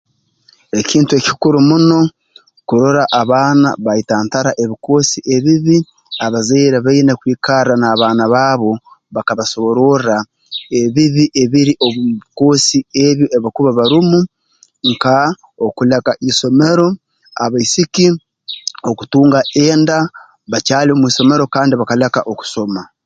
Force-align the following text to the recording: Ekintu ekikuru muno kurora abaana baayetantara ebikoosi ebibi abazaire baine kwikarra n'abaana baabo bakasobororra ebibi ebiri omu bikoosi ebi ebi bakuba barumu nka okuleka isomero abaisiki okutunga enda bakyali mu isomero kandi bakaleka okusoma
Ekintu 0.79 1.11
ekikuru 1.19 1.59
muno 1.69 1.99
kurora 2.67 3.03
abaana 3.21 3.69
baayetantara 3.83 4.51
ebikoosi 4.63 5.19
ebibi 5.35 5.77
abazaire 6.25 6.77
baine 6.85 7.13
kwikarra 7.19 7.73
n'abaana 7.77 8.23
baabo 8.33 8.71
bakasobororra 9.15 10.17
ebibi 10.81 11.25
ebiri 11.43 11.73
omu 11.85 12.01
bikoosi 12.21 12.77
ebi 13.05 13.23
ebi 13.33 13.43
bakuba 13.43 13.71
barumu 13.79 14.19
nka 14.91 15.17
okuleka 15.65 16.11
isomero 16.29 16.87
abaisiki 17.43 18.07
okutunga 18.89 19.39
enda 19.65 19.97
bakyali 20.51 20.91
mu 20.99 21.05
isomero 21.11 21.43
kandi 21.53 21.73
bakaleka 21.75 22.19
okusoma 22.31 22.81